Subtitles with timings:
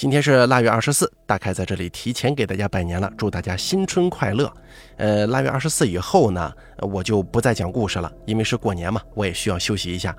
[0.00, 4.50] 今天是腊月二十四，大概在这里提前给大家拜年了，祝大家新春快乐。
[4.96, 10.16] 呃，腊月二十四以后呢，我就不再讲故事了，因为是过年嘛，我也需要休息一下。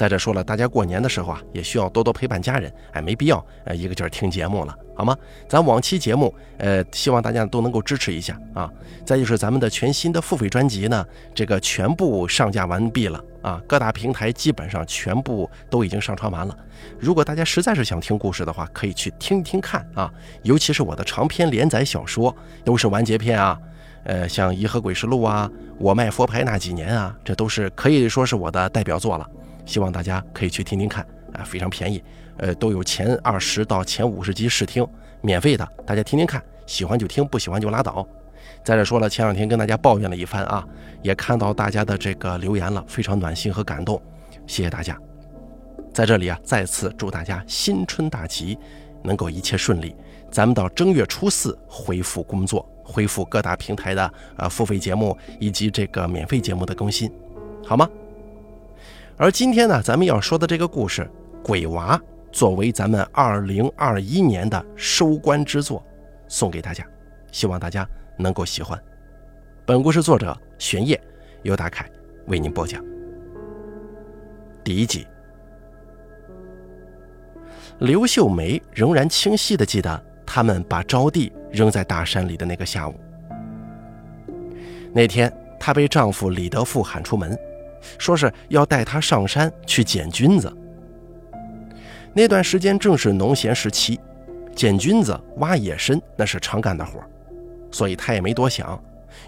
[0.00, 5.14] 再者说了，大家过年的时候啊，也需要多多陪伴家人，哎，没必要呃一个劲儿听节目了，好吗？
[5.46, 8.72] 咱往期节目，呃，希望大家都能够支持一下啊。
[9.04, 16.56] 再就是咱们的全新的付费专辑呢，这个全部上架完毕了啊，各大平台基本上全部都已经上传完了。
[16.98, 20.10] 如果大家实在是想听故事的话，可以去听听看啊，
[20.44, 23.58] 尤其是我的长篇连载小说，都是完结篇啊。
[24.04, 25.46] 呃，像《颐和鬼事录》啊，
[25.78, 29.28] 《我卖佛牌那几年》啊，这都是可以说是我的代表作了。
[29.64, 32.02] 希望大家可以去听听看啊，非常便宜，
[32.38, 34.86] 呃，都有前二十到前五十集试听，
[35.20, 38.06] 免费的，大家听听看，喜欢就听，不喜欢就拉倒。
[38.64, 40.66] 再者说了，前两天跟大家抱怨了一番啊，
[41.02, 44.00] 也看到大家的这个留言了，非常暖心和感动，
[44.46, 44.98] 谢谢大家。
[45.92, 48.58] 在这里啊，再次祝大家新春大吉，
[49.02, 49.94] 能够一切顺利。
[50.30, 57.10] 咱们到正月初四恢复工作，恢复各大平台的呃付费节目以及这个免费节目的更新，
[57.64, 57.88] 好吗？
[59.20, 61.02] 而今天呢，咱们要说的这个故事
[61.42, 61.94] 《鬼娃》，
[62.32, 65.84] 作为咱们二零二一年的收官之作，
[66.26, 66.82] 送给大家，
[67.30, 68.82] 希望大家能够喜欢。
[69.66, 70.98] 本故事作者玄烨，
[71.42, 71.86] 由大凯
[72.28, 72.82] 为您播讲。
[74.64, 75.06] 第一集，
[77.80, 82.94] 刘秀梅仍然清晰的记得他们把招娣扔在大山里的那个下午。
[84.94, 87.38] 那天，她被丈夫李德富喊出门。
[87.98, 90.52] 说是要带他上山去捡菌子。
[92.12, 93.98] 那段时间正是农闲时期，
[94.54, 97.00] 捡菌子、挖野参那是常干的活
[97.70, 98.82] 所以他也没多想，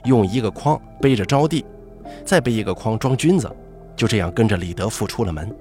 [0.04, 1.64] 用一个筐背着招娣，
[2.24, 3.50] 再背一个筐装菌子，
[3.94, 5.54] 就这样跟着李德富出了门。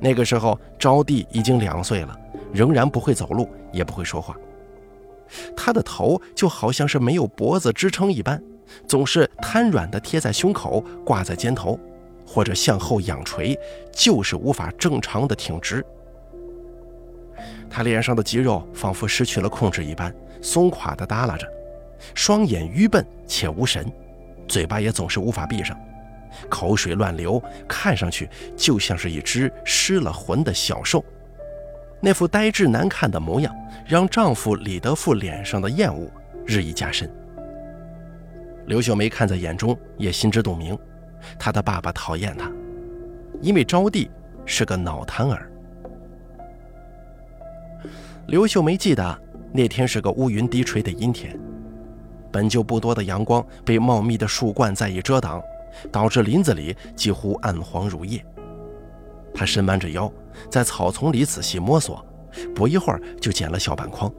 [0.00, 2.18] 那个时候，招娣已经两岁了，
[2.52, 4.34] 仍然不会走路，也不会说话，
[5.54, 8.42] 他的头就好像是没有脖子支撑一般。
[8.86, 11.78] 总是瘫软地贴在胸口，挂在肩头，
[12.26, 13.58] 或者向后仰垂，
[13.92, 15.84] 就是无法正常的挺直。
[17.68, 21.46] 他脸上的肌肉仿佛失去了控制一般，松垮地耷拉着，
[22.14, 23.90] 双眼愚笨且无神，
[24.48, 25.78] 嘴巴也总是无法闭上，
[26.48, 31.04] 口水乱流，看上去就像是一只失了魂的小兽。
[32.00, 33.54] 那副呆滞难看的模样，
[33.86, 36.08] 让丈夫李德富脸上的厌恶
[36.46, 37.10] 日益加深。
[38.66, 40.76] 刘秀梅看在眼中，也心知肚明，
[41.38, 42.50] 她的爸爸讨厌她，
[43.40, 44.10] 因为招娣
[44.44, 45.50] 是个脑瘫儿。
[48.26, 49.22] 刘秀梅记得
[49.52, 51.38] 那天是个乌云低垂的阴天，
[52.32, 55.40] 本就不多的阳光被茂密的树冠再一遮挡，
[55.92, 58.24] 导致林子里几乎暗黄如夜。
[59.32, 60.12] 她伸弯着腰，
[60.50, 62.04] 在草丛里仔细摸索，
[62.52, 64.12] 不一会儿就捡了小半筐。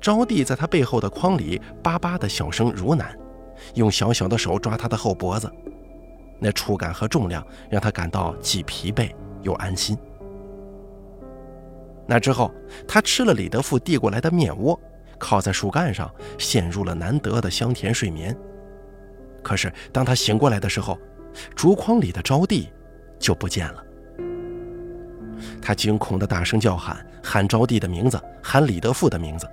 [0.00, 3.06] 招娣在他背后的筐里叭叭的小声如喃，
[3.74, 5.50] 用小小的手抓他的后脖子，
[6.38, 9.10] 那触感和重量让他感到既疲惫
[9.42, 9.96] 又安心。
[12.06, 12.50] 那之后，
[12.86, 14.78] 他吃了李德富递过来的面窝，
[15.18, 18.34] 靠在树干上，陷入了难得的香甜睡眠。
[19.42, 20.98] 可是当他醒过来的时候，
[21.54, 22.66] 竹筐里的招娣
[23.18, 23.84] 就不见了。
[25.60, 29.46] 他惊恐地大声叫喊，喊招娣的名字，喊李德富的名字。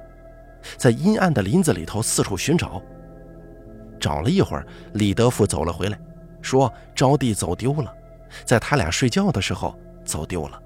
[0.77, 2.81] 在阴暗的林子里头四处寻找，
[3.99, 5.97] 找了一会儿，李德富走了回来，
[6.41, 7.93] 说招娣走丢了，
[8.43, 10.61] 在他俩睡觉的时候走丢了，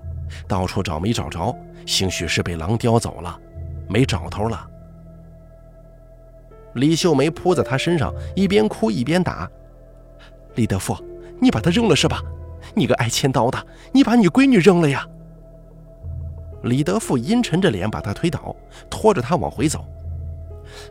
[0.47, 1.55] 到处找没找着，
[1.85, 3.39] 兴许是被狼叼走了，
[3.87, 4.65] 没找头了。
[6.73, 9.49] 李秀梅扑在他身上，一边哭一边打
[10.55, 10.95] ：“李德富，
[11.41, 12.21] 你把他扔了是吧？
[12.75, 13.57] 你个爱千刀的，
[13.91, 15.05] 你把你闺女扔了呀！”
[16.63, 18.55] 李德富阴沉着脸把他推倒，
[18.89, 19.85] 拖着他往回走。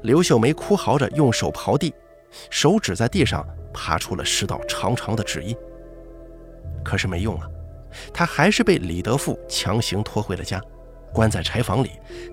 [0.02, 1.94] 刘秀梅哭嚎着用手刨地，
[2.50, 5.56] 手指在地上爬出了十道长长的指印。
[6.84, 7.48] 可是没用啊，
[8.12, 10.60] 她还是被李德富强行拖回了家，
[11.12, 11.90] 关在柴房里，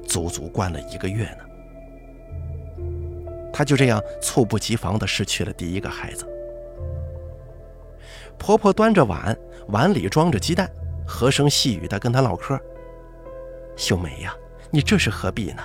[0.08, 1.38] 足足关了一个月呢。
[3.52, 6.26] 她就这样猝不及防地失去了第一个孩子。
[8.38, 9.38] 婆婆端着碗，
[9.68, 10.70] 碗里装着鸡蛋，
[11.06, 12.60] 和声细语地跟她唠嗑。
[13.76, 14.34] 秀梅呀，
[14.72, 15.62] 你这是何必呢？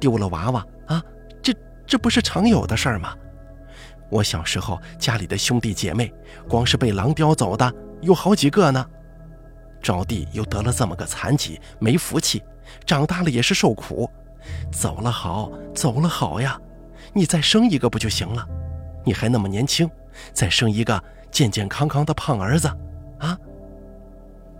[0.00, 1.02] 丢了娃娃啊，
[1.42, 1.52] 这
[1.86, 3.14] 这不是常有的事儿吗？
[4.10, 6.12] 我小时候家里的兄弟姐妹，
[6.48, 8.86] 光是被狼叼走的有好几个呢。
[9.82, 12.42] 招娣又得了这么个残疾，没福气，
[12.86, 14.08] 长大了也是受苦。
[14.70, 16.58] 走了好，走了好呀，
[17.12, 18.46] 你再生一个不就行了？
[19.04, 19.90] 你还那么年轻，
[20.32, 22.68] 再生一个健健康康的胖儿子，
[23.18, 23.36] 啊？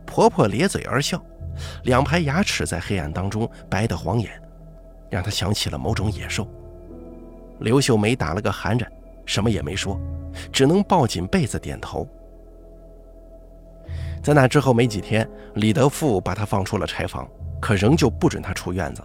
[0.05, 1.23] 婆婆咧嘴而笑。
[1.85, 4.31] 两排牙齿在黑暗当中白得晃眼，
[5.11, 6.47] 让他想起了某种野兽。
[7.61, 8.91] 刘秀梅打了个寒颤，
[9.25, 9.99] 什么也没说，
[10.53, 12.09] 只能抱紧被子点头。
[14.23, 17.29] 在那之后没几天，李德富把他放出了柴房，
[17.61, 19.03] 可仍旧不准他出院子，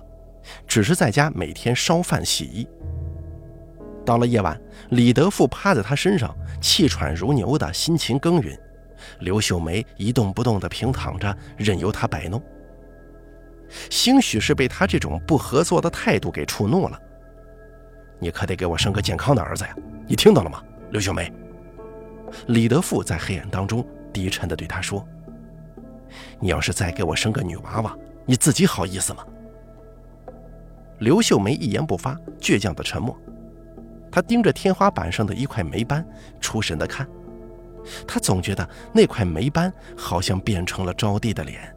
[0.65, 2.67] 只是在家每天烧饭洗衣。
[4.05, 4.59] 到了夜晚，
[4.89, 8.57] 李德富趴在他身上，气喘如牛的辛勤耕耘，
[9.19, 12.41] 刘秀梅一动不动地平躺着，任由他摆弄。
[13.89, 16.99] 兴许是被他这种不合作的态度给触怒了。
[18.19, 19.75] 你可得给我生个健康的儿子呀！
[20.07, 21.31] 你听到了吗，刘秀梅？
[22.47, 25.07] 李德富在黑暗当中低沉地对他说
[26.39, 29.25] ：“你要是再给我生个女娃娃，你自己好意思吗？”
[30.99, 33.15] 刘秀梅一言不发，倔强的沉默。
[34.11, 36.05] 她盯着天花板上的一块霉斑，
[36.41, 37.07] 出神地看。
[38.07, 41.75] 他总觉得那块霉斑好像变成了招娣的脸。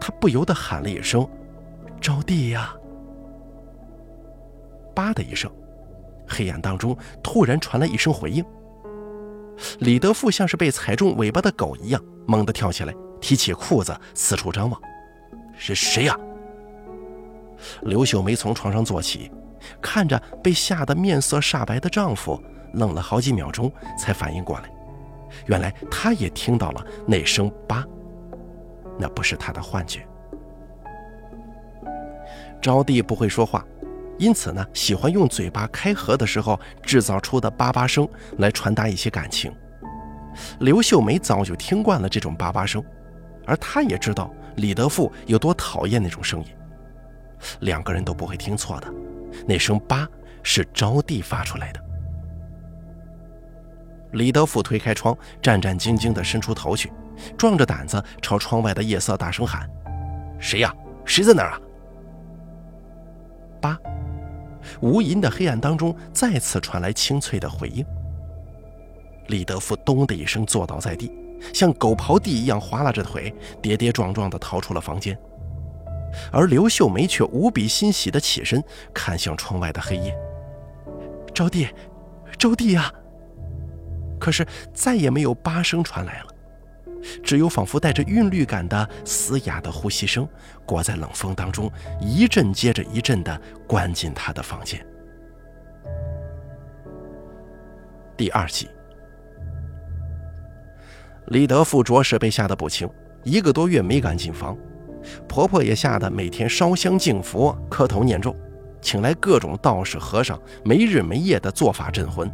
[0.00, 1.28] 他不由得喊了一声
[2.00, 2.74] ：“招娣呀！”
[4.94, 5.50] 叭的一声，
[6.28, 8.44] 黑暗当中突然传来一声回应。
[9.80, 14.80] 李德富像是被踩中尾巴的狗一样，猛地跳起来，提起裤子四处张望
[15.58, 16.18] ：“是谁呀？”
[17.82, 19.30] 刘秀梅从床上坐起，
[19.80, 22.40] 看着被吓得面色煞白的丈夫，
[22.74, 24.70] 愣了好几秒钟，才反应过来，
[25.46, 27.84] 原来他也听到了那声“叭”，
[28.98, 30.06] 那不是他的幻觉。
[32.60, 33.64] 招娣不会说话。
[34.16, 38.08] 因此呢，喜欢用嘴巴开合的时候制造出的叭叭声
[38.38, 39.52] 来传达一些感情。
[40.60, 42.80] 刘秀梅早就听惯了这种叭叭声，
[43.44, 46.46] 而她也知道李德富有多讨厌那种声音。
[47.62, 48.86] 两个人都不会听错的，
[49.48, 50.08] 那声叭
[50.44, 51.83] 是招娣发出来的。
[54.14, 56.92] 李德富推开窗，战战兢兢地伸出头去，
[57.36, 59.68] 壮着胆子朝窗外的夜色大声喊
[60.40, 60.74] ：“谁呀？
[61.04, 61.60] 谁在那儿啊？”
[63.60, 63.78] 叭。
[64.80, 67.84] 无垠的黑暗当中，再次传来清脆的回应。
[69.28, 71.12] 李德富咚的一声坐倒在地，
[71.52, 75.18] 像狗刨地一样划拉着腿，跌跌撞撞地逃出了房间。
[76.30, 78.62] 而刘秀梅却无比欣喜地起身，
[78.94, 80.16] 看向窗外的黑夜。
[81.34, 81.68] 招娣，
[82.38, 82.92] 招娣呀！
[84.24, 86.28] 可是再也没有八声传来了。
[87.22, 90.26] 只有仿佛带着韵律感的嘶哑的呼吸声，
[90.64, 93.38] 裹在冷风当中，一阵接着一阵的
[93.68, 94.82] 灌进他的房间。
[98.16, 98.66] 第二集，
[101.26, 102.88] 李德富着实被吓得不轻，
[103.24, 104.56] 一个多月没敢进房，
[105.28, 108.34] 婆婆也吓得每天烧香敬佛、磕头念咒，
[108.80, 112.32] 请来各种道士和尚，没日没夜的做法镇魂。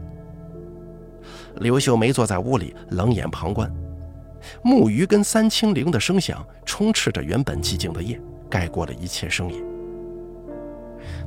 [1.61, 3.71] 刘秀梅坐在屋里，冷眼旁观。
[4.63, 8.19] 木鱼跟三清铃的声响充斥着原本寂静的夜，
[8.49, 9.63] 盖过了一切声音。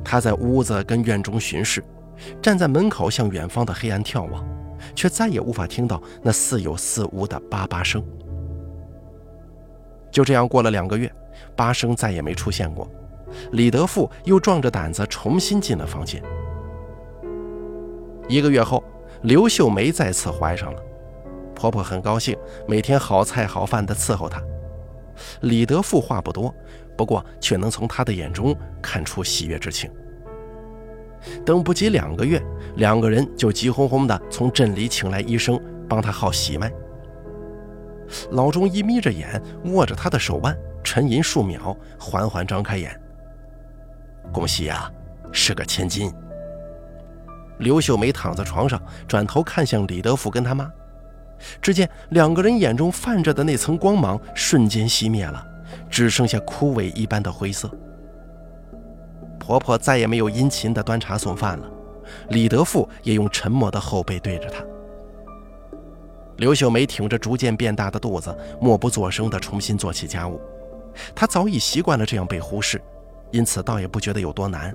[0.04, 1.82] 他在屋子跟院中巡视，
[2.42, 4.44] 站在门口向远方的黑暗眺望，
[4.94, 8.04] 却再也无法听到那似有似无的叭叭声。
[10.10, 11.10] 就这样过了两个月，
[11.54, 12.90] 叭声再也没出现过。
[13.52, 16.20] 李德富又壮着胆子重新进了房间。
[18.28, 18.82] 一个月后，
[19.24, 20.82] 刘秀梅再次怀上了。
[21.54, 22.36] 婆婆很高兴，
[22.68, 24.42] 每天好菜好饭的伺候她。
[25.40, 26.54] 李德富话不多，
[26.94, 29.90] 不过却能从他的眼中看出喜悦之情。
[31.42, 32.42] 等不及两个月，
[32.76, 36.70] 两个人就急哄哄地从镇里请来医生帮他号喜脉。
[38.32, 43.00] 老中医眯着眼，握着他的手腕，沉吟数秒，缓缓张开眼
[44.30, 44.92] ：“恭喜呀，
[45.32, 46.12] 是个千金。”
[47.58, 50.70] 刘秀梅躺在床上，转头看向李德富跟他妈。
[51.60, 55.46] 只见两个人眼中泛着的那层光芒瞬间熄灭了，
[55.90, 57.70] 只剩下枯萎一般的灰色。
[59.38, 61.70] 婆婆再也没有殷勤的端茶送饭了，
[62.30, 64.64] 李德富也用沉默的后背对着她。
[66.38, 70.40] 刘秀梅挺着逐渐变大的肚子，默不作声地重新做起家务。
[71.14, 72.80] 她早已习惯了这样被忽视，
[73.32, 74.74] 因此倒也不觉得有多难。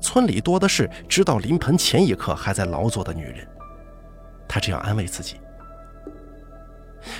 [0.00, 3.46] 村里多的是知道临盆前一刻还在劳作的女人，
[4.46, 5.40] 她这样安慰自己。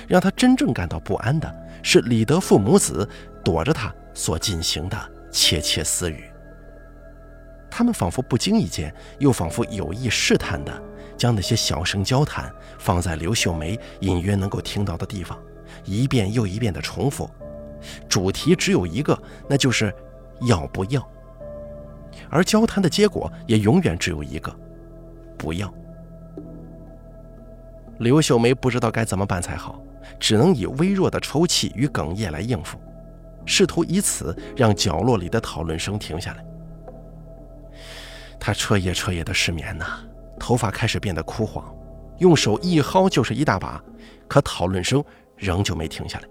[0.07, 1.51] 让他真正感到不安的
[1.81, 3.07] 是李德富母子
[3.43, 6.25] 躲着他所进行的窃窃私语。
[7.71, 10.83] 他们仿佛不经意间，又仿佛有意试探的，
[11.15, 15.39] 将那些小声交谈放在刘秀梅隐约能够听到的地方，
[15.85, 17.29] 一遍又一遍的重复。
[18.09, 19.93] 主题只有一个，那就是
[20.41, 21.09] 要不要。
[22.29, 24.55] 而交谈的结果也永远只有一个，
[25.37, 25.73] 不要。
[27.99, 29.81] 刘秀梅不知道该怎么办才好，
[30.19, 32.79] 只能以微弱的抽泣与哽咽来应付。
[33.45, 36.45] 试图以此让角落里的讨论声停下来。
[38.39, 39.85] 他彻夜彻夜的失眠呐，
[40.39, 41.75] 头发开始变得枯黄，
[42.19, 43.83] 用手一薅就是一大把，
[44.27, 45.03] 可讨论声
[45.35, 46.27] 仍旧没停下来。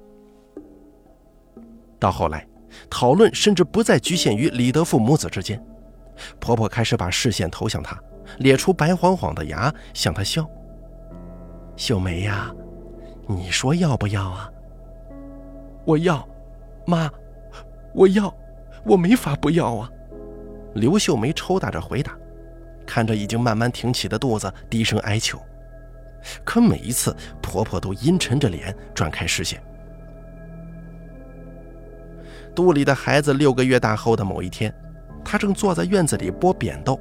[1.98, 2.46] 到后来，
[2.88, 5.62] 讨论甚至不再局限于李德富母子之间，
[6.40, 7.98] 婆婆开始把视线投向她，
[8.38, 10.48] 咧出白晃晃的牙向她笑。
[11.76, 12.52] 秀梅呀，
[13.26, 14.50] 你说要不要啊？
[15.84, 16.28] 我要，
[16.86, 17.10] 妈，
[17.94, 18.34] 我要，
[18.84, 19.90] 我没法不要啊。
[20.74, 22.16] 刘秀梅抽打着回答，
[22.86, 25.40] 看着已经慢慢挺起的肚子，低声哀求。
[26.44, 29.62] 可每一次，婆婆都阴沉着脸转开视线。
[32.54, 34.74] 肚里的孩子六个月大后的某一天，
[35.30, 36.98] 他正坐在院子里剥扁豆，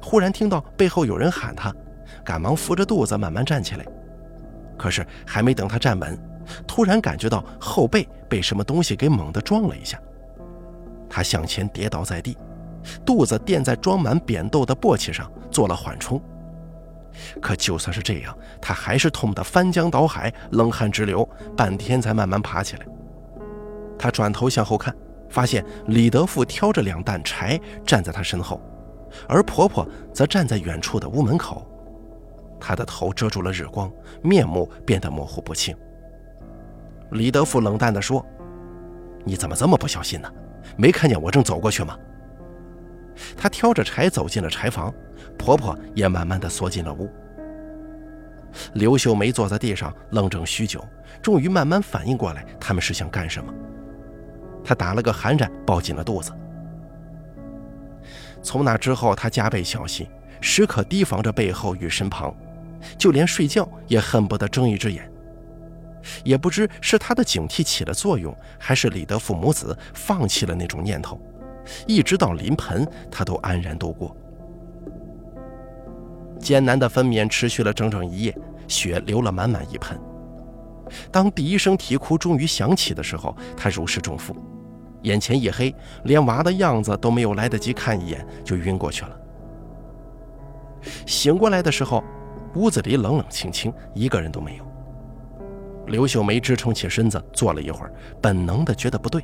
[0.00, 1.74] 忽然听到背后有人喊他，
[2.24, 3.84] 赶忙扶着肚子慢慢站起来。
[4.76, 6.16] 可是还没等他站稳，
[6.68, 10.00] 突然感觉到后背被什么东西给猛地撞了一下，
[11.10, 12.38] 他向前跌倒在地。
[13.04, 16.22] 肚子垫在装满扁豆的簸箕上做了缓冲，
[17.42, 22.86] 可就算是这样，他还是痛得翻江倒海，冷汗直流，半天才慢慢爬起来。
[23.98, 24.94] 他转头向后看，
[25.28, 28.60] 发现李德富挑着两担柴站在他身后，
[29.28, 31.66] 而婆婆则站在远处的屋门口，
[32.60, 33.90] 她的头遮住了日光，
[34.22, 35.76] 面目变得模糊不清。
[37.12, 38.24] 李德富冷淡地说
[39.24, 40.30] ：“你怎么这么不小心呢？
[40.76, 41.96] 没看见我正走过去吗？”
[43.36, 44.92] 她挑着柴走进了柴房，
[45.38, 47.10] 婆婆也慢慢的缩进了屋。
[48.74, 50.84] 刘秀梅坐在地上愣怔许久，
[51.20, 53.52] 终于慢慢反应过来，他们是想干什么。
[54.68, 56.30] 他打了个寒战，抱紧了肚子。
[58.42, 60.06] 从那之后，他加倍小心，
[60.42, 62.36] 时刻提防着背后与身旁，
[62.98, 65.10] 就连睡觉也恨不得睁一只眼。
[66.22, 71.18] 也不知是他的警惕起了作用，还是李德父母子放弃了那种念头。
[71.86, 74.14] 一直到临盆，他都安然度过。
[76.38, 79.98] 艰难的分娩持续了整整一夜，血流了满满一盆。
[81.10, 84.36] 当第一声啼哭终于响起的时候，他如释重负，
[85.02, 85.74] 眼前一黑，
[86.04, 89.20] 连娃的样子都没有来得及看一眼，就晕过去了。
[91.06, 92.02] 醒过来的时候，
[92.54, 94.64] 屋子里冷冷清清，一个人都没有。
[95.86, 99.22] 刘秀梅支撑起身子，坐了一会儿，本能的觉得不对。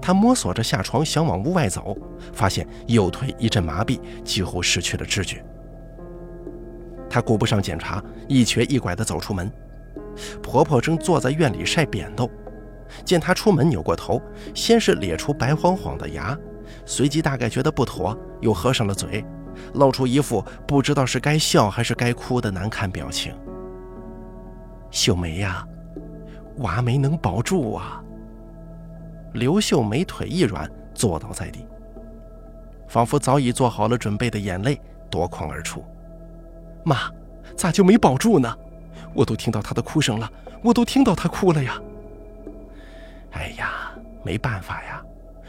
[0.00, 1.96] 她摸索着下床，想往屋外走，
[2.32, 5.44] 发现右腿一阵麻痹，几乎失去了知觉。
[7.08, 9.50] 她顾不上检查，一瘸一拐地走出门。
[10.42, 12.28] 婆婆正坐在院里晒扁豆，
[13.04, 14.20] 见他出门，扭过头，
[14.54, 16.36] 先是咧出白晃晃的牙，
[16.84, 19.24] 随即大概觉得不妥，又合上了嘴，
[19.74, 23.34] 露出一副不知道是该笑还是该哭的难看表情。
[24.90, 25.66] 秀梅呀，
[26.58, 28.02] 娃没能保住啊！
[29.34, 31.66] 刘秀梅腿一软，坐倒在地，
[32.88, 34.80] 仿佛早已做好了准备的眼泪
[35.10, 35.84] 夺眶而出。
[36.84, 37.10] 妈，
[37.54, 38.56] 咋就没保住呢？
[39.14, 40.30] 我都听到她的哭声了，
[40.62, 41.78] 我都听到她哭了呀。
[43.32, 43.92] 哎呀，
[44.24, 45.02] 没办法呀，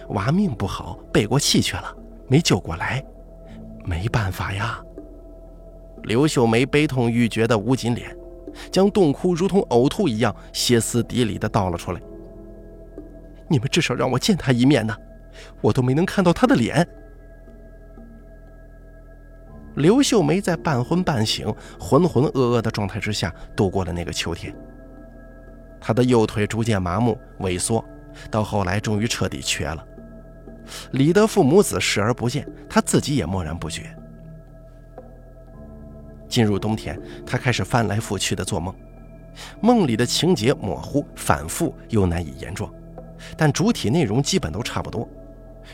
[0.10, 1.96] 娃命不好，背过气去了，
[2.28, 3.04] 没救过来，
[3.86, 4.80] 没办法呀。
[6.04, 8.16] 刘秀梅悲痛欲绝的捂紧脸，
[8.72, 12.02] 将冻哭如同呕吐一样歇斯底里的倒了出来。
[13.48, 14.96] 你们至少让我见他一面呢，
[15.62, 16.88] 我都没能看到他的脸。
[19.76, 24.54] 刘秀梅在半昏半醒、浑浑噩噩的状态之下度过了那个秋天。
[25.80, 27.84] 他的右腿逐渐麻木萎缩，
[28.30, 29.86] 到后来终于彻底瘸了。
[30.92, 33.96] 李德父母子视而不见，他自己也默然不觉。
[36.28, 38.76] 进入冬天，他开始翻来覆去的做梦，
[39.62, 42.72] 梦里的情节模糊、反复又难以言状。
[43.36, 45.10] 但主体内容基本都差不多，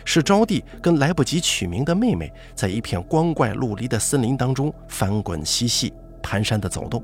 [0.05, 5.93] 是招娣跟来不及取名的妹妹在一片光怪陆离的森林当中翻滚嬉戏、
[6.23, 7.03] 蹒跚的走动。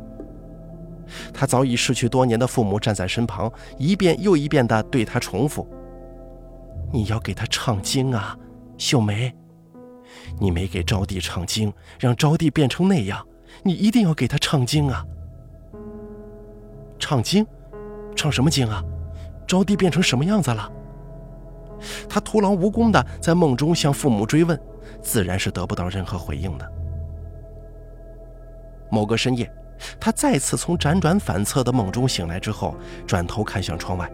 [1.34, 5.68] 他早已逝去多年的父母站在身旁，一遍又一遍地对他重复
[6.92, 8.38] ：“你要给他唱经啊，
[8.78, 9.34] 秀梅！
[10.40, 13.26] 你没给招娣唱经，让招娣变成那样，
[13.64, 15.06] 你一定要给他唱经啊！
[17.00, 17.46] 唱经？
[18.16, 18.84] 唱什么经啊？”
[19.48, 20.72] 招娣变成什么样子了？
[22.08, 24.58] 他徒劳无功的在梦中向父母追问，
[25.02, 26.72] 自然是得不到任何回应的。
[28.90, 29.52] 某个深夜，
[30.00, 32.76] 他再次从辗转反侧的梦中醒来之后，
[33.08, 34.10] 转头看向窗外，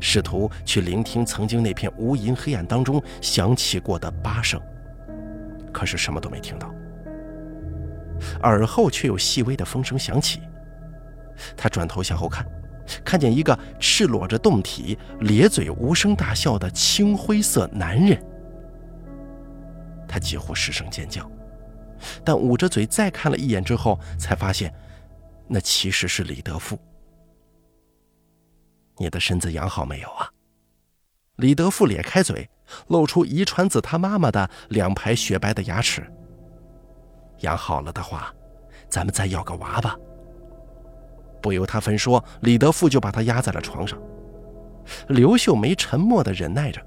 [0.00, 4.60] 试图去聆听曾经那片无垠黑暗当中响起过的八声，
[5.72, 6.74] 可是什么都没听到。
[8.42, 10.40] 耳后却有细微的风声响起，
[11.56, 12.46] 他转头向后看。
[13.04, 18.16] 看见一个赤裸着胴体、咧嘴无声大笑的青灰色男人，
[20.06, 21.28] 他几乎失声尖叫，
[22.22, 24.72] 但捂着嘴再看了一眼之后，才发现，
[25.48, 26.78] 那其实是李德富。
[28.98, 30.30] 你的身子养好没有啊？
[31.36, 32.48] 李德富咧开嘴，
[32.88, 36.10] 露出遗传自他妈妈的两排雪白的牙齿。
[37.40, 38.34] 养好了的话，
[38.88, 39.94] 咱们再要个娃吧。
[41.42, 44.00] 不由他分说，李德富就把他压在了床上。
[45.08, 46.80] 刘秀梅沉默的忍耐着，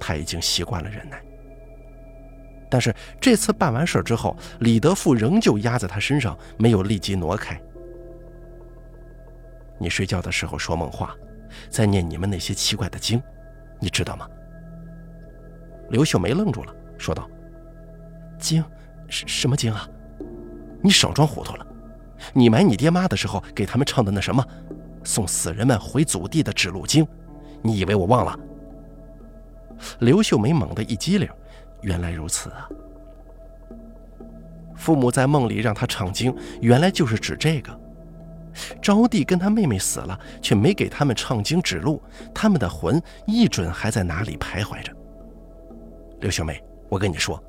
[0.00, 1.22] 他已经习惯了忍耐。
[2.72, 7.60] 但是这次办完事儿之后，李德富仍旧压在他身上，没有立即挪开。
[9.78, 11.14] 你睡觉的时候说梦话，
[11.68, 13.22] 在念你们那些奇怪的经，
[13.78, 14.26] 你知道吗？
[15.90, 17.28] 刘秀梅愣住了，说道
[18.40, 18.64] ：“经，
[19.06, 19.86] 什什么经啊？
[20.82, 21.66] 你少装糊涂了。
[22.32, 24.42] 你埋你爹妈的时候给他们唱的那什么，
[25.04, 27.06] 送死人们回祖地的指路经，
[27.60, 28.34] 你以为我忘了？”
[30.00, 31.28] 刘秀梅猛地一激灵，
[31.82, 32.68] 原来如此啊！
[34.74, 37.78] 父母在梦里让他唱经，原来就是指这个。
[38.82, 42.02] 招娣跟他妹妹死了，却没给他们唱经指路，
[42.34, 44.92] 他们的魂一准还在哪里徘徊着。
[46.20, 47.42] 刘秀梅，我跟你说，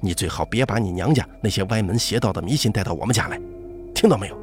[0.00, 3.40] 你最好别把你娘家那些歪门邪道的迷信带到我们家来，
[3.94, 4.38] 听到没有？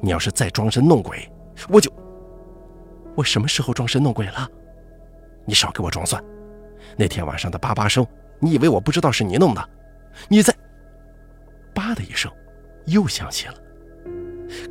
[0.00, 1.30] 你要是再装神弄鬼，
[1.68, 1.90] 我就……
[3.14, 4.48] 我什么时候装神弄鬼了？
[5.46, 6.22] 你少给我装蒜！
[6.96, 8.06] 那天晚上的叭叭声，
[8.42, 9.68] 你以为我不知道是你弄的？
[10.28, 10.52] 你在……
[11.72, 12.30] 叭的一声，
[12.86, 13.54] 又响起了。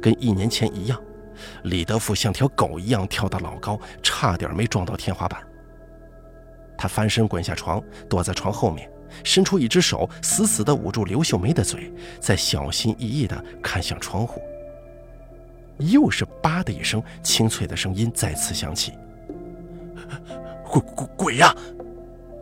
[0.02, 1.02] 跟一年前一样，
[1.64, 5.42] 李德富像条狗一样跳得老高，差点没撞到天花板。
[6.78, 8.92] 他翻身滚下床，躲在床后面，
[9.24, 14.42] 伸出一只手，死死地捂住刘秀梅的嘴，再小心翼翼地看向窗户。
[15.78, 18.92] 又是“叭”的一声，清脆的声音再次响起。
[20.70, 21.56] 鬼鬼鬼呀！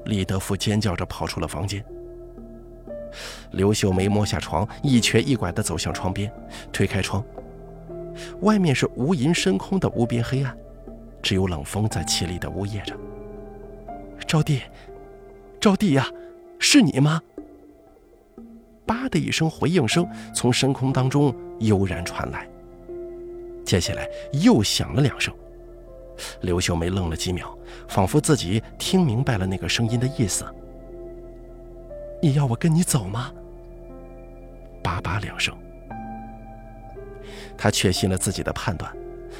[0.05, 1.83] 李德富尖叫着跑出了房间。
[3.51, 6.31] 刘秀梅摸下床，一瘸一拐地走向窗边，
[6.71, 7.23] 推开窗。
[8.41, 10.55] 外面是无垠深空的无边黑暗，
[11.21, 12.95] 只有冷风在凄厉地呜咽着。
[14.27, 14.61] 招娣，
[15.59, 16.07] 招娣呀，
[16.59, 17.21] 是你吗？
[18.85, 22.47] 叭的一声回应声从深空当中悠然传来，
[23.65, 24.07] 接下来
[24.43, 25.33] 又响了两声。
[26.41, 30.45] 刘秀梅愣了几秒，仿佛自己听明白了那个声音的意思。
[32.21, 33.31] 你要我跟你走吗？
[34.83, 35.55] 叭叭两声，
[37.57, 38.91] 他确信了自己的判断，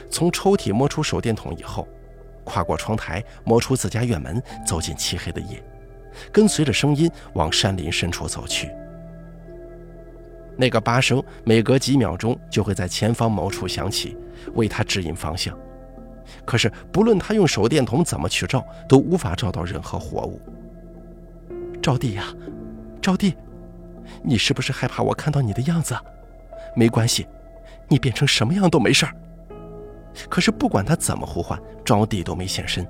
[0.10, 1.88] 从抽屉摸出手电筒以后，
[2.44, 5.64] 跨过窗台，摸出自家院门，走进漆黑的夜，
[6.32, 8.70] 跟随着声音往山林深处走去。
[10.58, 14.18] 那个叭声每隔几秒钟就会在前方某处响起，
[14.56, 15.58] 为他指引方向。
[16.50, 20.42] 可是不论他用手电筒怎么去照，都无法照到任何活物。
[21.80, 22.34] 招娣呀，
[23.00, 23.36] 招娣。
[24.24, 25.96] 你是不是害怕我看到你的样子？
[26.76, 27.28] 没关系，
[27.88, 29.16] 你变成什么样都没事儿。
[30.28, 32.84] 可是不管他怎么呼唤，招娣都没现身。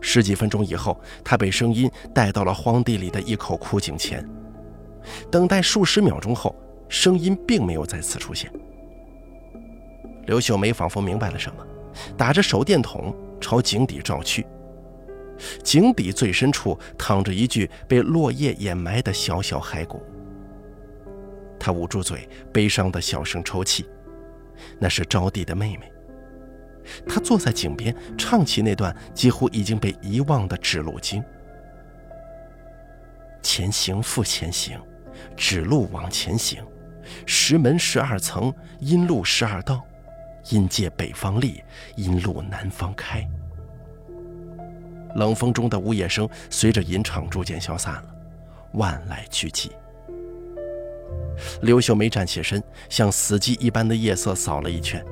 [0.00, 4.24] 十几分钟以后，他被声音带到了荒地里的一口枯井前。
[5.28, 6.54] 等待数十秒钟后，
[6.88, 8.48] 声音并没有再次出现。
[10.26, 11.66] 刘秀梅仿佛明白了什么，
[12.16, 14.46] 打着手电筒朝井底照去。
[15.62, 20.02] 井底最深处躺着一具被落叶掩埋的小小骸骨。
[21.58, 23.86] 他捂住嘴，悲伤的小声抽泣。
[24.78, 25.92] 那是招娣的妹妹。
[27.06, 31.22] 他坐在井边，唱起那段几乎已经被遗忘的指路经：
[33.42, 34.80] 前行复前行，
[35.36, 36.64] 指路往前行。
[37.26, 39.84] 石门十二层，阴路十二道。
[40.50, 41.62] 阴界北方立，
[41.96, 43.26] 阴路南方开。
[45.14, 48.14] 冷风中的呜咽声随着吟唱逐渐消散了，
[48.74, 49.70] 万籁俱寂。
[51.62, 55.04] 刘秀梅站起身，向死寂一般的夜色扫了一圈，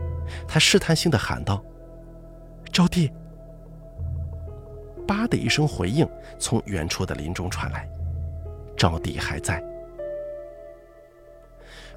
[0.47, 1.63] 她试探性的喊道
[2.73, 3.11] ：“招娣！”
[5.07, 7.89] 叭的一声回应从远处的林中传来，
[8.77, 9.63] 招娣还在。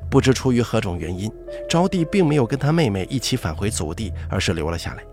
[0.09, 1.31] 不知出于何种原因，
[1.69, 5.03] 招娣并没有跟她妹妹一起返回祖地，而是留了下来。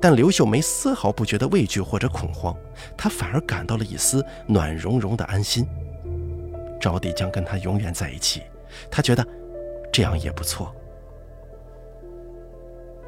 [0.00, 2.56] 但刘秀梅丝毫不觉得畏惧或者恐慌，
[2.96, 5.66] 她反而感到了一丝暖融融的安心。
[6.80, 8.42] 招娣将跟她永远在一起，
[8.90, 9.26] 她觉得
[9.92, 10.74] 这样也不错。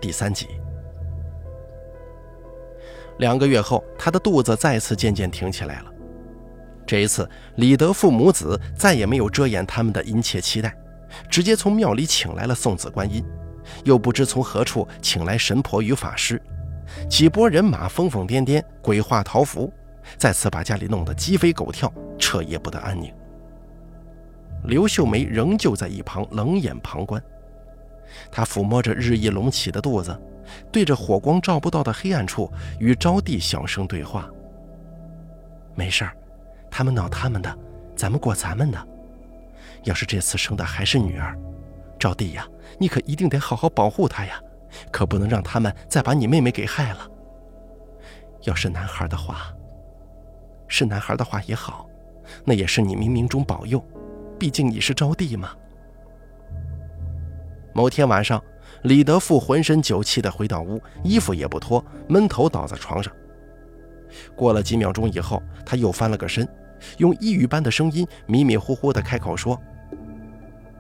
[0.01, 0.47] 第三集，
[3.19, 5.93] 两个月后，她的肚子再次渐渐挺起来了。
[6.87, 10.77] 这一次，李德富母子再也没有遮掩他们的殷切期待，
[11.29, 13.25] 直接从庙里请来了送子观音。
[13.85, 16.41] 又不知从何处请来神婆与法师，
[17.09, 19.73] 几拨人马疯疯癫癫，鬼画桃符，
[20.19, 23.11] 再次把家里弄得鸡飞狗跳，彻夜不得安宁。
[24.65, 27.23] 刘秀梅仍旧在一旁冷眼旁观，
[28.31, 30.15] 她抚摸着日益隆起的肚子，
[30.71, 34.29] 对着火光照不到的黑暗处，与招娣小声对话
[35.75, 36.15] ：“没事儿，
[36.71, 37.59] 他们闹他们的，
[37.97, 38.89] 咱们过咱们的。
[39.85, 41.39] 要是这次生的还是女儿，
[41.99, 42.47] 招娣呀，
[42.79, 44.41] 你可一定得好好保护她呀，
[44.91, 47.11] 可不能让他们再把你妹妹给害了。
[48.43, 49.55] 要是男孩的话，
[50.69, 51.89] 是男孩的话也好，
[52.45, 53.83] 那也是你冥冥中保佑。”
[54.37, 55.51] 毕竟你是招娣嘛。
[57.73, 58.43] 某天晚上，
[58.83, 63.13] 李德富浑身酒气的回到屋，衣服也不脱，闷头倒在床上。
[64.37, 66.47] 过了几秒钟以后，他又翻了个身，
[66.99, 69.59] 用呓语般的声音迷迷糊糊的开口说：“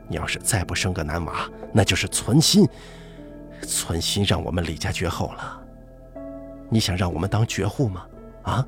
[0.08, 2.68] 你要是再不生个男娃，那就是存心，
[3.62, 5.62] 存心让我们李家绝后了。
[6.68, 8.06] 你想让我们当绝户吗？
[8.42, 8.66] 啊？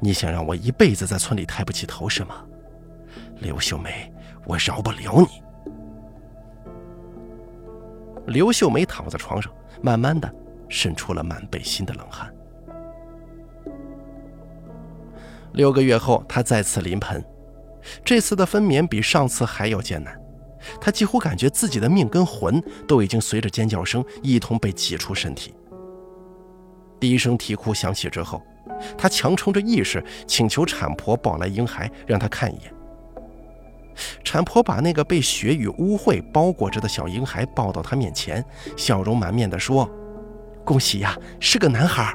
[0.00, 2.44] 你想让我一辈子在村里抬不起头是吗？”
[3.40, 4.12] 刘秀梅，
[4.44, 5.42] 我饶不了你。
[8.26, 10.30] 刘秀梅躺在床上，慢慢的
[10.68, 12.32] 渗出了满背心的冷汗。
[15.52, 17.24] 六个月后，她再次临盆，
[18.04, 20.20] 这次的分娩比上次还要艰难，
[20.80, 25.54] 她几乎感觉自己的命跟魂都已经随着尖叫声一同被挤出身体。
[27.00, 28.42] 第一声啼哭响起之后，
[28.96, 32.72] 她强撑着意识，请求产婆抱来婴孩，让她看一眼。
[34.22, 38.44] 产婆把那个被血与污秽包裹着的小婴孩抱到他面前，
[38.76, 39.90] 笑容满面地说
[40.64, 42.14] ：“恭喜呀，是个男孩。”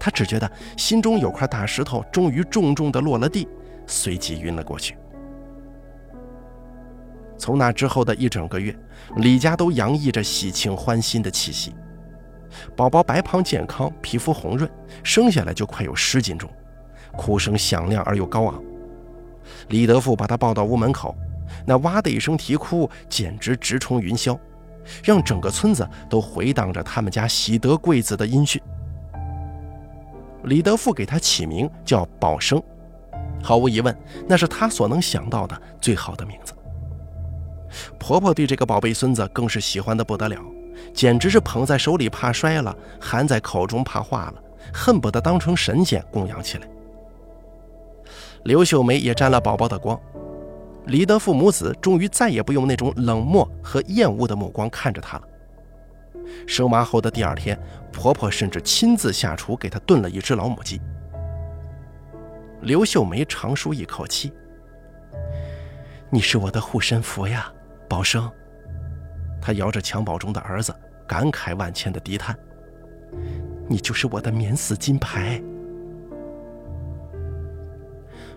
[0.00, 3.46] 他只觉得心中有块大石头终于重重地落了地，
[3.86, 4.96] 随即晕了过去。
[7.42, 8.72] 从那之后的一整个月，
[9.16, 11.74] 李家都洋溢着喜庆欢欣的气息。
[12.76, 14.70] 宝宝白胖健康，皮肤红润，
[15.02, 16.48] 生下来就快有十斤重，
[17.16, 18.62] 哭声响亮而又高昂。
[19.70, 21.16] 李德富把他抱到屋门口，
[21.66, 24.38] 那哇的一声啼哭，简直直冲云霄，
[25.02, 28.62] 让整个村子都回荡着他们家喜得贵子的音讯。
[30.44, 32.62] 李德富给他起名叫宝生，
[33.42, 33.92] 毫无疑问，
[34.28, 36.54] 那是他所能想到的最好的名字。
[37.98, 40.36] 婆婆对这个宝贝孙子更是喜欢的不得了，
[40.92, 44.34] 简直是捧在手里怕摔了，含在口中怕化了，
[44.72, 46.68] 恨不得当成神仙供养起来。
[48.44, 49.98] 刘秀梅也沾了宝宝的光，
[50.86, 55.22] 李德富母子终于再也不用那种冷漠和厌恶的目光看着她了。
[56.46, 57.58] 生娃后的第二天，
[57.92, 60.80] 婆婆甚至亲自下厨给她炖了一只老母鸡。
[62.62, 64.32] 刘秀梅长舒一口气
[66.10, 67.52] ：“你是我的护身符呀，
[67.92, 68.26] 宝生。”
[69.38, 70.74] 他摇着襁褓中的儿子，
[71.06, 72.34] 感慨万千的低叹
[73.68, 75.42] ：“你就是我的免死金牌。”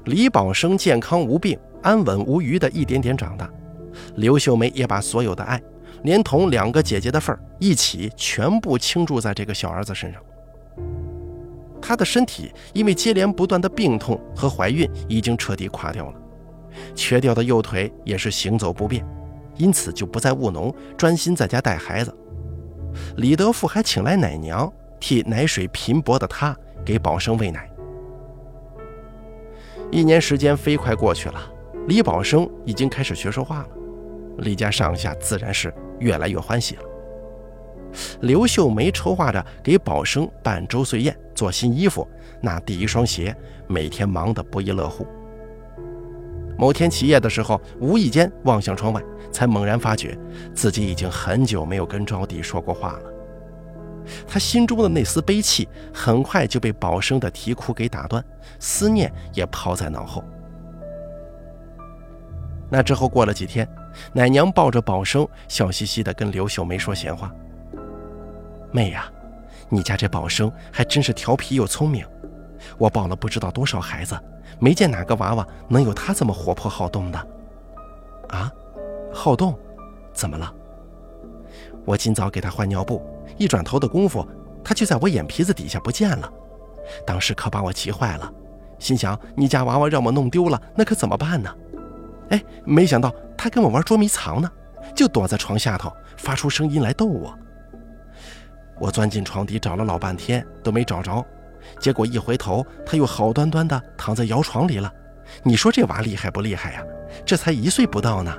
[0.04, 3.50] 李宝生健康无病、安稳无虞的一点点长大，
[4.16, 5.62] 刘秀梅也把所有的爱，
[6.04, 10.22] 连同两个姐姐的份儿一起全部倾注在这个小儿子身上。
[11.82, 16.20] 他的身体因为接连不断的病痛和怀孕已经彻底垮掉了，
[16.94, 19.06] 瘸掉的右腿也是行走不便，
[19.58, 22.16] 因此就不再务农，专心在家带孩子。
[23.18, 27.70] 李德富还请来奶娘替奶水贫薄的他给宝生喂奶。
[29.92, 31.40] 一年时间飞快过去了，
[31.88, 33.70] 李宝生已经开始学说话了，
[34.40, 36.82] 李家上下自然是越来越欢喜了。
[38.22, 42.06] 刘秀梅筹划着给宝生办周岁宴、做新衣服、
[42.42, 43.34] 纳第一双鞋，
[43.68, 45.06] 每天忙得不亦乐乎。
[46.58, 50.18] 某天起夜的时候，无意间望向窗外，才猛然发觉
[50.54, 53.12] 自己已经很久没有跟招娣说过话了。
[54.28, 58.24] 他心中的那丝悲戚，很快就被宝生的啼哭给打断，
[58.60, 60.24] 思念也抛在脑后。
[62.70, 63.68] 那之后过了几天，
[64.14, 67.32] 奶娘抱着宝生，笑嘻嘻地跟刘秀梅说闲话
[68.72, 69.12] ：“妹呀，
[69.70, 72.06] 你家这宝生还真是调皮又聪明，
[72.78, 74.16] 我抱了不知道多少孩子，
[74.60, 77.28] 没见哪个娃娃能有他这么活泼好动的。
[78.30, 78.52] 啊，
[79.14, 79.58] 好动？
[80.14, 80.54] 怎么了？
[81.86, 83.02] 我今早给他换尿布。”
[83.38, 84.26] 一转头的功夫，
[84.64, 86.32] 他就在我眼皮子底下不见了，
[87.06, 88.32] 当时可把我急坏了，
[88.80, 91.54] 心想你家娃娃让我弄丢了，那可怎么办呢？
[92.30, 94.50] 哎，没想到他跟我玩捉迷藏呢，
[94.96, 97.38] 就躲在床下头发出声音来逗我。
[98.80, 101.26] 我钻进床底找了老半天都没找着，
[101.80, 104.92] 结果一回头他又好端端的躺在摇床里了。
[105.44, 106.84] 你说这娃厉害不厉害呀？
[107.26, 108.36] 这才一岁不到呢。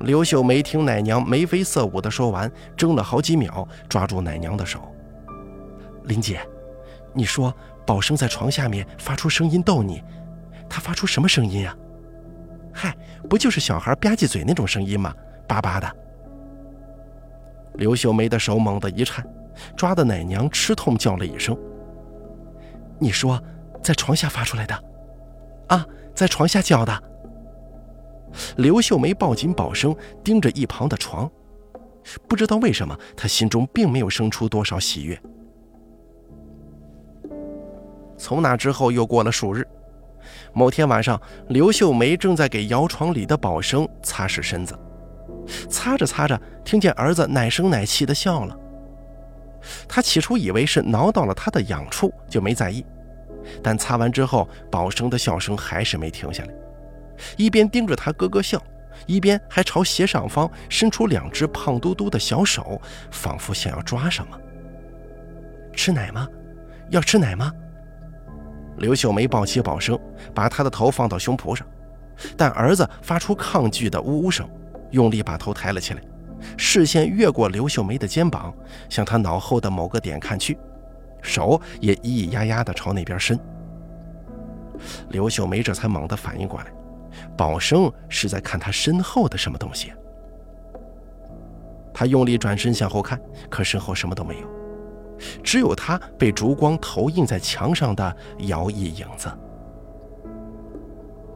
[0.00, 4.80] 刘秀梅听奶娘眉飞色舞的说完，怔了好几秒，抓住奶娘的手
[6.04, 6.40] ：“林姐，
[7.14, 7.54] 你说
[7.86, 10.02] 宝生在床下面发出声音逗你，
[10.68, 11.74] 他发出什么声音呀
[12.74, 12.94] ？”“嗨，
[13.30, 15.14] 不就是小孩吧唧嘴那种声音吗？
[15.48, 15.96] 叭叭的。”
[17.74, 19.26] 刘秀梅的手猛地一颤，
[19.76, 21.56] 抓的奶娘吃痛叫了一声
[22.98, 23.42] ：“你说
[23.82, 24.84] 在床下发出来的？
[25.68, 27.02] 啊，在床下叫的。”
[28.56, 31.30] 刘秀梅抱紧宝生，盯着一旁的床，
[32.28, 35.18] 不知道为什么，她心中并没有生出多少喜悦。
[38.18, 39.66] 从那之后，又过了数日。
[40.52, 44.76] 某天晚上，刘秀梅正在给摇床里的宝生擦拭身子，
[45.70, 48.58] 擦着擦着，听见儿子奶声奶气的笑了。
[49.88, 52.84] 他起初以为是挠到了他的痒处，就没在意。
[53.62, 56.54] 但擦完之后，宝生的笑声还是没停下来。
[57.36, 58.62] 一边盯着他咯咯笑，
[59.06, 64.38] 一边还朝斜上方伸出两只胖嘟嘟的小手，仿佛想要抓什么。
[65.72, 66.28] 吃奶吗？
[66.90, 67.52] 要吃奶吗？
[68.78, 69.98] 刘秀梅抱起宝生，
[70.34, 71.66] 把他的头放到胸脯上，
[72.36, 74.48] 但儿子发出抗拒的呜呜声，
[74.90, 76.02] 用力把头抬了起来，
[76.56, 78.52] 视线越过刘秀梅的肩膀，
[78.88, 80.58] 向她脑后的某个点看去，
[81.22, 83.38] 手也咿咿呀呀地朝那边伸。
[85.08, 86.66] 刘秀梅这才猛地反应过来。
[87.36, 89.92] 宝生是在看他身后的什么东西。
[91.94, 93.18] 她用力转身向后看，
[93.48, 94.46] 可身后什么都没有，
[95.42, 99.32] 只有他被烛光投映在墙上的摇曳影子。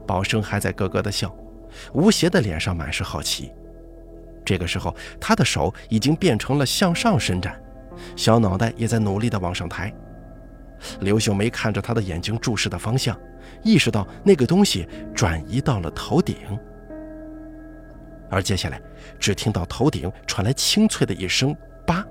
[0.06, 1.34] 宝生还在咯咯的笑，
[1.94, 3.50] 吴邪的脸上满是好奇。
[4.50, 7.56] 这个时候，他的手已经变成了向上伸展，
[8.16, 9.94] 小脑袋也在努力的往上抬。
[11.02, 13.16] 刘秀梅看着他的眼睛注视的方向。
[13.62, 16.36] 意识到那个东西转移到了头顶，
[18.28, 18.80] 而接下来
[19.20, 21.54] 只听到头顶传来清脆的一声
[21.86, 22.04] “叭”，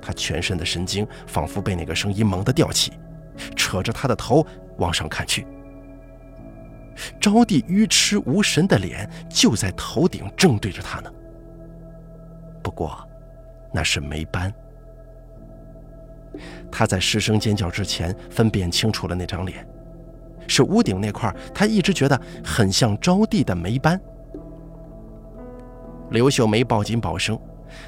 [0.00, 2.92] 他全身的神经仿佛被那个声音猛地吊起，
[3.54, 4.46] 扯着他的头
[4.78, 5.46] 往上看去。
[7.20, 11.12] 招娣愚痴无神的脸就在头顶正对着他呢，
[12.62, 12.98] 不过
[13.72, 14.52] 那是霉斑。
[16.70, 19.66] 他在失声尖叫之前分辨清楚了那张脸。
[20.48, 24.00] 是屋顶那块，他一直觉得很像招娣的霉斑。
[26.10, 27.36] 刘秀梅抱紧宝生，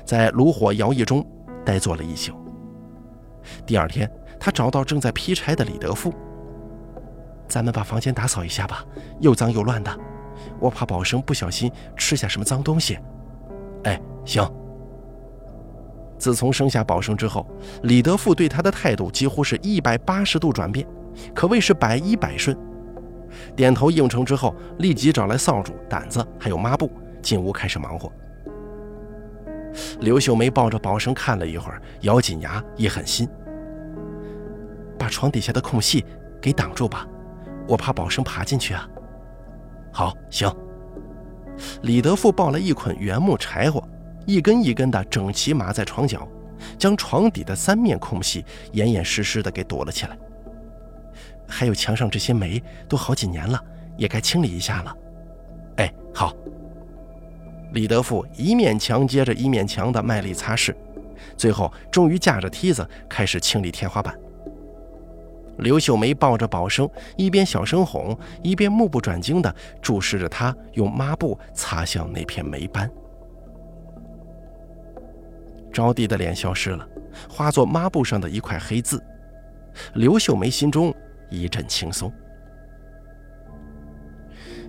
[0.05, 1.25] 在炉火摇曳中
[1.64, 2.33] 呆坐了一宿。
[3.64, 6.12] 第二天，他找到正在劈柴的李德富
[7.49, 8.85] ：“咱们把房间打扫一下吧，
[9.21, 9.99] 又脏又乱的，
[10.61, 12.99] 我怕宝生不小心吃下什么脏东西。
[13.85, 14.47] ”“哎，行。”
[16.19, 17.47] 自从生下宝生之后，
[17.85, 20.87] 李德富对他的态度几乎是一百八十度转变。
[21.35, 22.57] 可谓是百依百顺，
[23.57, 26.91] 点头应承之后，立即找来扫帚、掸子，还有抹布，
[27.23, 28.13] 进屋开始忙活。
[30.01, 33.29] 刘秀梅抱着宝生看了一会儿，咬紧牙，一狠心，
[34.99, 36.05] 把床底下的空隙
[36.41, 37.07] 给挡住吧，
[37.68, 38.88] 我怕宝生爬进去啊。
[39.92, 40.50] 好，行。
[41.83, 43.87] 李德富抱来一捆原木柴火，
[44.26, 46.26] 一根一根的整齐码在床角，
[46.78, 50.16] 将床底的三面空隙严严实实的给堵了起来。
[51.46, 53.62] 还有墙上这些霉都好几年了，
[53.96, 54.96] 也该清理一下了。
[55.76, 56.33] 哎，好。
[57.72, 60.74] 李德富一面墙接着一面墙的卖力擦拭，
[61.37, 64.18] 最后终于架着梯子开始清理天花板。
[65.59, 72.90] 刘秀梅抱着宝生，一边小声哄，一边目不转睛地注视着他用抹布擦向那片霉斑。
[75.73, 76.87] 招娣的脸消失了，
[77.29, 79.03] 化作抹布上的一块黑字。
[79.94, 80.94] 刘秀梅心中。
[81.31, 82.11] 一阵轻松，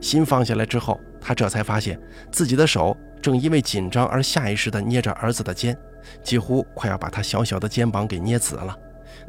[0.01, 1.97] 心放下来之后，他这才发现
[2.33, 5.73] 自己的手正因为紧张而下意识地捏着儿子的肩，
[6.21, 8.77] 几乎快要把他小小的肩膀给捏紫了。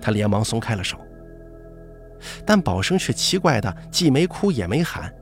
[0.03, 0.99] 他连忙松开了手，
[2.45, 5.13] 但宝生却奇怪的既没哭也没喊，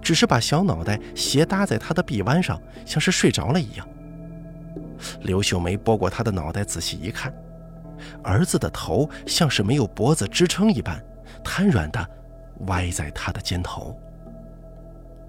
[0.00, 3.88] 只是把小脑袋斜搭在他的臂弯上，像是睡着了一样。
[5.22, 7.32] 刘秀梅拨过他的脑袋，仔细一看，
[8.22, 11.02] 儿子的头像是没有脖子支撑一般。
[11.44, 12.08] 瘫软的
[12.66, 13.96] 歪在他的肩头，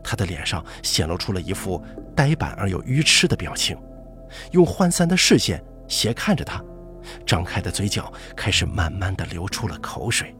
[0.03, 1.83] 他的脸上显露出了一副
[2.15, 3.77] 呆板而又愚痴的表情，
[4.51, 6.63] 用涣散的视线斜看着他，
[7.25, 10.35] 张开的嘴角开始慢慢的流出了口水。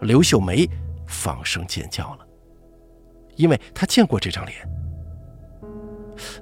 [0.00, 0.68] 刘秀梅
[1.06, 2.26] 放声尖叫了，
[3.36, 4.68] 因为她见过这张脸。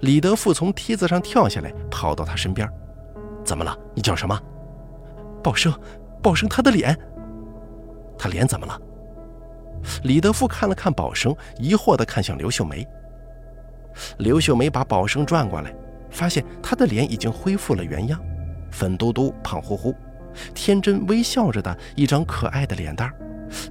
[0.01, 2.69] 李德富从梯子上跳下来，跑到他身边
[3.45, 3.77] ：“怎么了？
[3.95, 4.41] 你叫什么
[5.43, 5.73] ？”“宝生，
[6.23, 6.97] 宝生，他的脸。”
[8.19, 8.81] 他脸怎么了？
[10.03, 12.87] 李德富看了看宝生，疑惑地看向刘秀梅。
[14.19, 15.73] 刘秀梅把宝生转过来，
[16.11, 18.21] 发现他的脸已经恢复了原样，
[18.73, 19.95] 粉嘟嘟、胖乎乎，
[20.55, 23.13] 天真微笑着的一张可爱的脸蛋，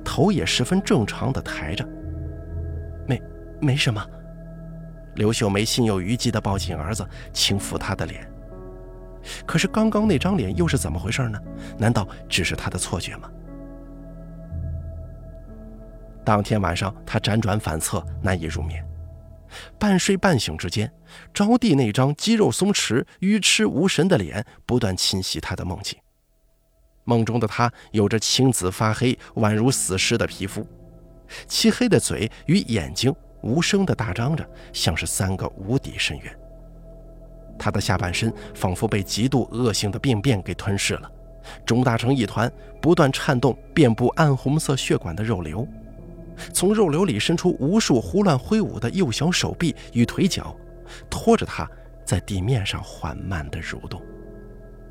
[0.03, 1.87] 头也十分正常的抬着。
[3.07, 3.21] 没，
[3.59, 4.05] 没什么。
[5.15, 8.29] 刘秀梅心有余悸的抱紧儿子，轻抚他的脸。
[9.45, 11.39] 可是刚刚那张脸又是怎么回事呢？
[11.77, 13.29] 难道只是他的错觉吗？
[16.23, 18.85] 当天晚上，他辗转反侧，难以入眠。
[19.79, 20.91] 半睡半醒之间，
[21.33, 25.97] 招娣那张肌肉松弛、愚痴无神的脸不断侵袭他的梦境。
[27.07, 30.67] 梦中的他有着青紫发黑、宛如死尸的皮肤，
[31.47, 36.39] 漆黑的嘴与眼睛无声地大张着，像是三个无底深渊。
[37.57, 41.09] 他的下半身仿佛被极度恶性的病变给吞噬了，
[41.65, 45.65] 肿大成一团，不断颤动遍布暗红色血管的肉瘤。
[46.53, 50.53] 从肉瘤里伸出无数胡乱挥舞的幼小手臂与腿脚，
[51.09, 51.67] 拖着他
[52.05, 54.01] 在地面上缓慢地蠕动，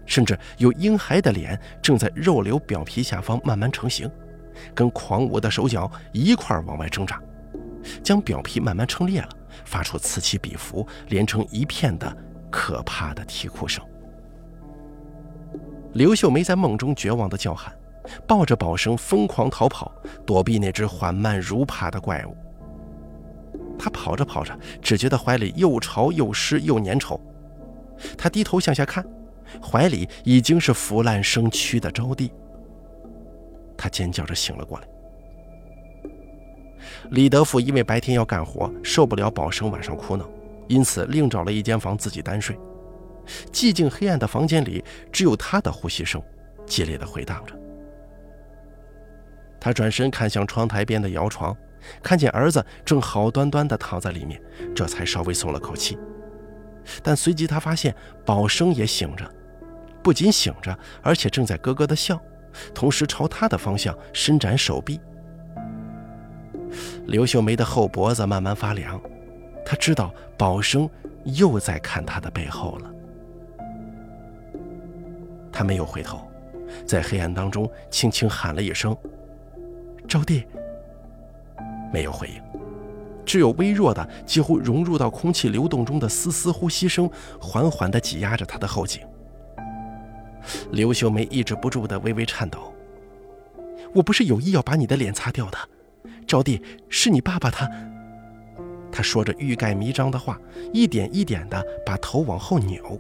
[0.07, 4.11] 甚至有婴孩的脸正在肉瘤表皮下方慢慢成型，
[4.75, 7.21] 跟狂舞的手脚一块往外挣扎，
[8.03, 9.29] 将表皮慢慢撑裂了，
[9.64, 12.16] 发出此起彼伏、连成一片的
[12.51, 13.85] 可怕的啼哭声。
[15.92, 17.73] 刘秀梅在梦中绝望地叫喊。
[18.25, 19.92] 抱着宝生疯狂逃跑，
[20.25, 22.37] 躲避那只缓慢如爬的怪物。
[23.77, 27.21] 他跑着跑着，只觉得怀里又潮又湿又粘稠。
[28.16, 29.05] 他低头向下看，
[29.62, 32.30] 怀里已经是腐烂生蛆的招娣。
[33.76, 34.87] 他尖叫着醒了过来。
[37.11, 40.28] 李德富因为白天要干活，受不了宝生晚上哭闹，
[40.68, 42.59] 因此另找了一间房自己单睡。
[43.52, 46.22] 寂静黑暗的房间里，只有他的呼吸声
[46.64, 47.54] 激烈的回荡着。
[49.61, 51.56] 他转身看向窗台边的摇床，
[52.02, 54.40] 看见儿子正好端端地躺在里面，
[54.74, 55.98] 这才稍微松了口气。
[57.03, 57.94] 但随即他发现
[58.25, 59.29] 宝生也醒着，
[60.03, 62.20] 不仅醒着，而且正在咯咯地笑，
[62.75, 65.01] 同时朝他的方向伸展手臂。
[67.07, 69.01] 刘秀梅的后脖子慢慢发凉，
[69.64, 70.88] 她知道宝生
[71.25, 72.92] 又在看她的背后了。
[75.53, 76.20] 他没有回头，
[76.85, 78.94] 在黑暗当中轻轻喊了一声。
[80.07, 80.44] 招娣
[81.92, 82.42] 没有回应，
[83.26, 87.10] 只有微弱的、几乎融入到空气流动中的丝丝呼吸声，
[87.40, 89.02] 缓缓地挤压着他的后颈。
[90.70, 92.72] 刘秀梅抑制不住的微微颤抖。
[93.92, 95.58] 我不是有意要把你的脸擦掉的，
[96.26, 97.68] 招娣，是你爸爸他。
[98.92, 100.40] 他说着欲盖弥彰的话，
[100.72, 102.98] 一点一点地把头往后扭。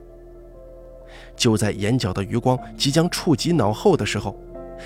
[1.36, 4.36] 就在眼角的余光即将触及脑后的时候。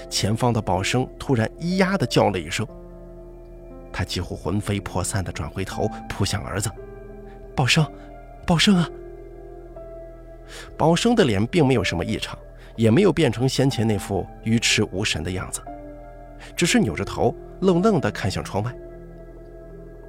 [0.09, 2.65] 前方的宝生突然咿呀的叫了一声，
[3.93, 6.71] 他几乎魂飞魄散的转回头扑向儿子，
[7.55, 7.85] 宝生，
[8.47, 8.89] 宝生啊！
[10.77, 12.39] 宝生的脸并没有什么异常，
[12.77, 15.61] 也没有变成先前那副愚痴无神的样子，
[16.57, 18.75] 只是扭着头愣愣的看向窗外。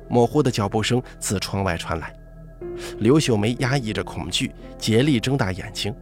[0.07, 2.13] 模糊的脚步声自窗外传来，
[2.99, 5.95] 刘秀梅压抑着恐惧，竭力睁大眼睛，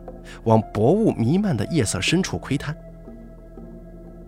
[0.43, 2.75] 往薄雾弥漫的夜色深处窥探。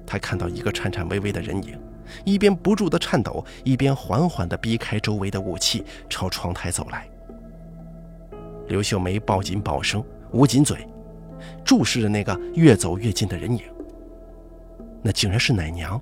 [0.05, 1.79] 他看到一个颤颤巍巍的人影，
[2.24, 7.08] 一边不住的颤抖，一边缓缓地避开周围的雾气，朝窗台走来。
[8.67, 10.88] 刘秀梅抱紧宝生，捂紧嘴，
[11.63, 13.63] 注视着那个越走越近的人影。
[15.02, 16.00] 那竟然是奶娘！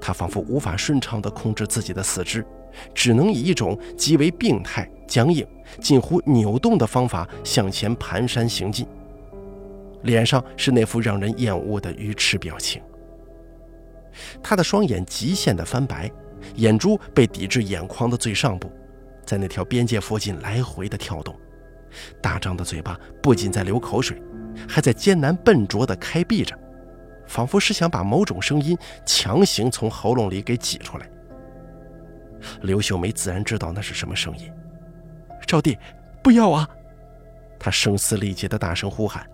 [0.00, 2.44] 她仿佛无法顺畅地控制自己的四肢，
[2.94, 5.46] 只能以一种极为病态、僵硬、
[5.80, 8.86] 近乎扭动的方法向前蹒跚行进，
[10.02, 12.82] 脸上是那副让人厌恶的愚痴表情。
[14.42, 16.10] 他的双眼极限的翻白，
[16.56, 18.70] 眼珠被抵至眼眶的最上部，
[19.24, 21.34] 在那条边界附近来回的跳动。
[22.20, 24.20] 大张的嘴巴不仅在流口水，
[24.68, 26.56] 还在艰难笨拙地开闭着，
[27.26, 31.10] 仿佛是想把某种声音强行从喉咙里给挤出来。
[32.62, 34.50] 刘秀梅自然知道那是什么声音。
[35.46, 35.76] 招娣，
[36.22, 36.68] 不要啊！
[37.58, 39.26] 她声嘶力竭地大声呼喊。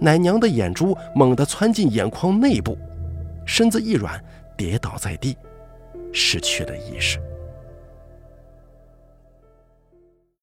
[0.00, 2.76] 奶娘的眼珠猛地窜进眼眶内部。
[3.46, 4.22] 身子一软，
[4.56, 5.36] 跌倒在地，
[6.12, 7.18] 失去了意识。